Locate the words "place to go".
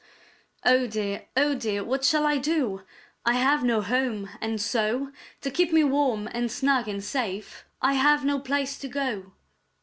8.39-9.33